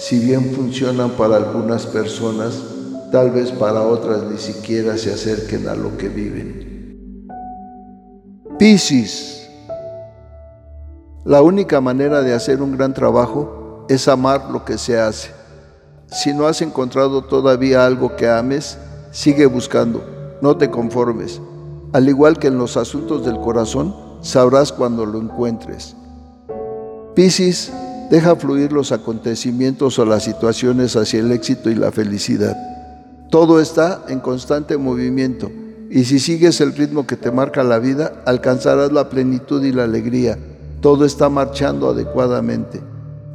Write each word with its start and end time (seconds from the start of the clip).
si 0.00 0.18
bien 0.18 0.52
funcionan 0.54 1.10
para 1.10 1.36
algunas 1.36 1.84
personas, 1.84 2.58
tal 3.12 3.30
vez 3.30 3.52
para 3.52 3.82
otras 3.82 4.22
ni 4.24 4.38
siquiera 4.38 4.96
se 4.96 5.12
acerquen 5.12 5.68
a 5.68 5.74
lo 5.74 5.96
que 5.98 6.08
viven. 6.08 7.28
Piscis 8.58 9.40
la 11.24 11.42
única 11.42 11.82
manera 11.82 12.22
de 12.22 12.32
hacer 12.32 12.62
un 12.62 12.78
gran 12.78 12.94
trabajo 12.94 13.84
es 13.90 14.08
amar 14.08 14.50
lo 14.50 14.64
que 14.64 14.78
se 14.78 14.98
hace. 14.98 15.30
Si 16.06 16.32
no 16.32 16.46
has 16.46 16.62
encontrado 16.62 17.24
todavía 17.24 17.84
algo 17.84 18.16
que 18.16 18.26
ames, 18.26 18.78
sigue 19.10 19.44
buscando, 19.44 20.02
no 20.40 20.56
te 20.56 20.70
conformes. 20.70 21.38
Al 21.92 22.08
igual 22.08 22.38
que 22.38 22.46
en 22.46 22.56
los 22.56 22.78
asuntos 22.78 23.26
del 23.26 23.38
corazón, 23.38 23.94
sabrás 24.22 24.72
cuando 24.72 25.04
lo 25.04 25.20
encuentres. 25.20 25.94
Piscis, 27.14 27.70
deja 28.10 28.36
fluir 28.36 28.72
los 28.72 28.92
acontecimientos 28.92 29.98
o 29.98 30.04
las 30.04 30.24
situaciones 30.24 30.96
hacia 30.96 31.20
el 31.20 31.32
éxito 31.32 31.70
y 31.70 31.74
la 31.74 31.92
felicidad. 31.92 32.56
Todo 33.30 33.60
está 33.60 34.04
en 34.08 34.20
constante 34.20 34.76
movimiento 34.76 35.50
y 35.88 36.04
si 36.04 36.18
sigues 36.18 36.60
el 36.60 36.74
ritmo 36.74 37.06
que 37.06 37.16
te 37.16 37.30
marca 37.30 37.64
la 37.64 37.78
vida, 37.78 38.22
alcanzarás 38.26 38.92
la 38.92 39.08
plenitud 39.08 39.64
y 39.64 39.72
la 39.72 39.84
alegría 39.84 40.36
todo 40.80 41.04
está 41.04 41.28
marchando 41.28 41.90
adecuadamente. 41.90 42.80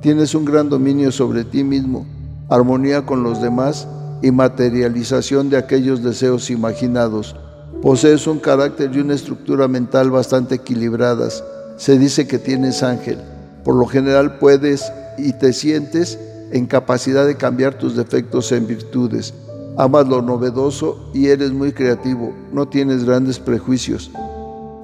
Tienes 0.02 0.34
un 0.34 0.45
gran 0.45 0.67
dominio 0.67 1.12
sobre 1.12 1.44
ti 1.44 1.64
mismo, 1.64 2.06
armonía 2.50 3.06
con 3.06 3.22
los 3.22 3.39
demás 3.39 3.88
y 4.23 4.32
materialización 4.32 5.50
de 5.52 5.58
aquellos 5.58 6.02
deseos 6.04 6.50
imaginados. 6.50 7.36
Posees 7.84 8.26
un 8.26 8.39
carácter 8.39 8.95
y 8.95 9.00
una 9.00 9.14
estructura 9.14 9.67
mental 9.67 10.10
bastante 10.10 10.56
equilibradas. 10.56 11.44
Se 11.78 12.00
dice 12.00 12.28
que 12.28 12.39
tienes 12.39 12.82
ángel. 12.82 13.20
Por 13.66 13.75
lo 13.75 13.85
general 13.85 14.38
puedes 14.38 14.89
y 15.17 15.33
te 15.33 15.52
sientes 15.52 16.17
en 16.52 16.66
capacidad 16.66 17.25
de 17.25 17.35
cambiar 17.35 17.77
tus 17.77 17.97
defectos 17.97 18.53
en 18.53 18.67
virtudes. 18.67 19.33
Amas 19.75 20.08
lo 20.08 20.21
novedoso 20.21 21.09
y 21.13 21.27
eres 21.27 21.52
muy 21.52 21.73
creativo. 21.73 22.33
No 22.53 22.69
tienes 22.69 23.03
grandes 23.03 23.39
prejuicios 23.39 24.09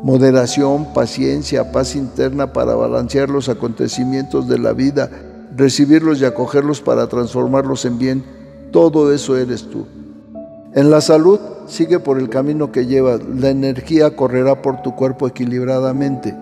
moderación, 0.04 0.94
paciencia, 0.94 1.72
paz 1.72 1.96
interna 1.96 2.54
para 2.54 2.76
balancear 2.76 3.30
los 3.30 3.50
acontecimientos 3.50 4.48
de 4.48 4.58
la 4.58 4.74
vida, 4.74 5.10
recibirlos 5.56 6.22
y 6.22 6.26
acogerlos 6.26 6.82
para 6.82 7.08
transformarlos 7.08 7.86
en 7.86 7.98
bien. 7.98 8.24
Todo 8.72 9.14
eso 9.14 9.38
eres 9.38 9.70
tú. 9.70 9.86
En 10.74 10.90
la 10.90 11.02
salud, 11.02 11.40
sigue 11.68 12.00
por 12.00 12.18
el 12.18 12.30
camino 12.30 12.72
que 12.72 12.86
llevas. 12.86 13.22
La 13.24 13.50
energía 13.50 14.16
correrá 14.16 14.62
por 14.62 14.82
tu 14.82 14.96
cuerpo 14.96 15.28
equilibradamente. 15.28 16.36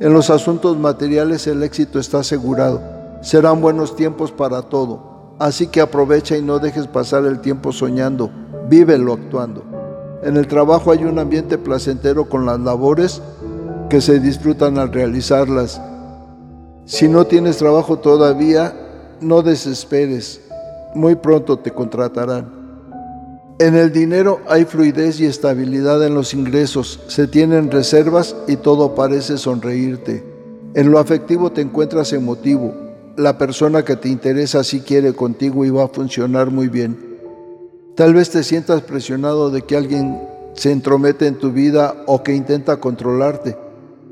En 0.00 0.12
los 0.12 0.28
asuntos 0.28 0.76
materiales 0.76 1.46
el 1.46 1.62
éxito 1.62 2.00
está 2.00 2.18
asegurado. 2.18 2.82
Serán 3.22 3.60
buenos 3.60 3.94
tiempos 3.94 4.32
para 4.32 4.62
todo. 4.62 5.36
Así 5.38 5.68
que 5.68 5.80
aprovecha 5.80 6.36
y 6.36 6.42
no 6.42 6.58
dejes 6.58 6.88
pasar 6.88 7.24
el 7.24 7.40
tiempo 7.40 7.72
soñando. 7.72 8.30
Vívelo 8.68 9.12
actuando. 9.12 9.62
En 10.24 10.36
el 10.36 10.48
trabajo 10.48 10.90
hay 10.90 11.04
un 11.04 11.18
ambiente 11.18 11.58
placentero 11.58 12.28
con 12.28 12.44
las 12.44 12.58
labores 12.58 13.22
que 13.88 14.00
se 14.00 14.18
disfrutan 14.18 14.78
al 14.78 14.92
realizarlas. 14.92 15.80
Si 16.86 17.08
no 17.08 17.26
tienes 17.26 17.58
trabajo 17.58 17.98
todavía, 17.98 18.74
no 19.20 19.42
desesperes. 19.42 20.40
Muy 20.94 21.14
pronto 21.14 21.58
te 21.58 21.70
contratarán. 21.70 22.63
En 23.60 23.76
el 23.76 23.92
dinero 23.92 24.40
hay 24.48 24.64
fluidez 24.64 25.20
y 25.20 25.26
estabilidad 25.26 26.04
en 26.04 26.14
los 26.14 26.34
ingresos, 26.34 26.98
se 27.06 27.28
tienen 27.28 27.70
reservas 27.70 28.34
y 28.48 28.56
todo 28.56 28.96
parece 28.96 29.38
sonreírte. 29.38 30.24
En 30.74 30.90
lo 30.90 30.98
afectivo 30.98 31.52
te 31.52 31.60
encuentras 31.60 32.12
emotivo. 32.12 32.74
La 33.16 33.38
persona 33.38 33.84
que 33.84 33.94
te 33.94 34.08
interesa 34.08 34.64
sí 34.64 34.80
quiere 34.80 35.12
contigo 35.12 35.64
y 35.64 35.70
va 35.70 35.84
a 35.84 35.88
funcionar 35.88 36.50
muy 36.50 36.66
bien. 36.66 36.98
Tal 37.94 38.12
vez 38.14 38.30
te 38.30 38.42
sientas 38.42 38.82
presionado 38.82 39.50
de 39.50 39.62
que 39.62 39.76
alguien 39.76 40.20
se 40.54 40.72
entromete 40.72 41.28
en 41.28 41.38
tu 41.38 41.52
vida 41.52 42.02
o 42.06 42.24
que 42.24 42.34
intenta 42.34 42.78
controlarte. 42.78 43.56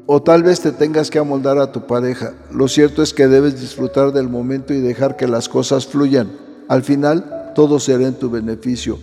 O 0.06 0.22
tal 0.22 0.44
vez 0.44 0.60
te 0.60 0.70
tengas 0.70 1.10
que 1.10 1.18
amoldar 1.18 1.58
a 1.58 1.72
tu 1.72 1.88
pareja. 1.88 2.34
Lo 2.52 2.68
cierto 2.68 3.02
es 3.02 3.12
que 3.12 3.26
debes 3.26 3.60
disfrutar 3.60 4.12
del 4.12 4.28
momento 4.28 4.72
y 4.72 4.80
dejar 4.80 5.16
que 5.16 5.26
las 5.26 5.48
cosas 5.48 5.88
fluyan. 5.88 6.30
Al 6.68 6.84
final, 6.84 7.52
todo 7.56 7.80
será 7.80 8.06
en 8.06 8.14
tu 8.14 8.30
beneficio. 8.30 8.98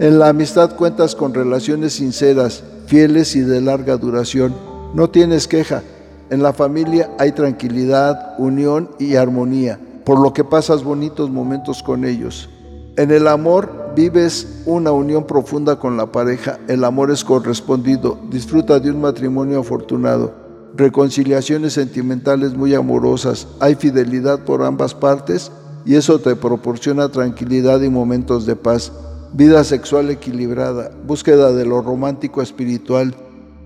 En 0.00 0.18
la 0.18 0.30
amistad 0.30 0.76
cuentas 0.76 1.14
con 1.14 1.34
relaciones 1.34 1.92
sinceras, 1.92 2.64
fieles 2.86 3.36
y 3.36 3.40
de 3.40 3.60
larga 3.60 3.98
duración. 3.98 4.54
No 4.94 5.10
tienes 5.10 5.46
queja. 5.46 5.82
En 6.30 6.42
la 6.42 6.54
familia 6.54 7.10
hay 7.18 7.32
tranquilidad, 7.32 8.34
unión 8.38 8.88
y 8.98 9.16
armonía, 9.16 9.78
por 10.06 10.18
lo 10.18 10.32
que 10.32 10.42
pasas 10.42 10.84
bonitos 10.84 11.28
momentos 11.28 11.82
con 11.82 12.06
ellos. 12.06 12.48
En 12.96 13.10
el 13.10 13.28
amor 13.28 13.92
vives 13.94 14.62
una 14.64 14.90
unión 14.90 15.26
profunda 15.26 15.78
con 15.78 15.98
la 15.98 16.10
pareja, 16.10 16.58
el 16.66 16.84
amor 16.84 17.10
es 17.10 17.22
correspondido, 17.22 18.18
disfruta 18.30 18.80
de 18.80 18.90
un 18.90 19.02
matrimonio 19.02 19.60
afortunado, 19.60 20.32
reconciliaciones 20.76 21.74
sentimentales 21.74 22.54
muy 22.54 22.74
amorosas, 22.74 23.48
hay 23.60 23.74
fidelidad 23.74 24.46
por 24.46 24.62
ambas 24.62 24.94
partes 24.94 25.52
y 25.84 25.96
eso 25.96 26.20
te 26.20 26.36
proporciona 26.36 27.10
tranquilidad 27.10 27.82
y 27.82 27.90
momentos 27.90 28.46
de 28.46 28.56
paz, 28.56 28.92
vida 29.32 29.62
sexual 29.64 30.10
equilibrada, 30.10 30.90
búsqueda 31.06 31.52
de 31.52 31.64
lo 31.64 31.82
romántico 31.82 32.42
espiritual, 32.42 33.14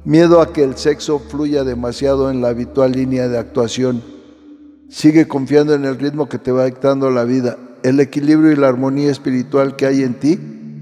miedo 0.04 0.40
a 0.40 0.52
que 0.52 0.62
el 0.62 0.76
sexo 0.76 1.18
fluya 1.18 1.64
demasiado 1.64 2.30
en 2.30 2.42
la 2.42 2.48
habitual 2.48 2.92
línea 2.92 3.28
de 3.28 3.38
actuación. 3.38 4.02
Sigue 4.88 5.26
confiando 5.26 5.74
en 5.74 5.84
el 5.84 5.98
ritmo 5.98 6.28
que 6.28 6.38
te 6.38 6.52
va 6.52 6.66
dictando 6.66 7.10
la 7.10 7.24
vida, 7.24 7.56
el 7.82 8.00
equilibrio 8.00 8.52
y 8.52 8.56
la 8.56 8.68
armonía 8.68 9.10
espiritual 9.10 9.76
que 9.76 9.86
hay 9.86 10.02
en 10.02 10.14
ti 10.14 10.38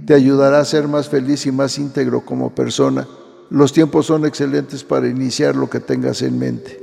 te 0.06 0.14
ayudará 0.14 0.58
a 0.58 0.64
ser 0.64 0.88
más 0.88 1.08
feliz 1.08 1.46
y 1.46 1.52
más 1.52 1.78
íntegro 1.78 2.24
como 2.24 2.54
persona. 2.54 3.06
Los 3.50 3.72
tiempos 3.72 4.06
son 4.06 4.24
excelentes 4.24 4.82
para 4.82 5.08
iniciar 5.08 5.54
lo 5.54 5.70
que 5.70 5.80
tengas 5.80 6.22
en 6.22 6.38
mente. 6.38 6.82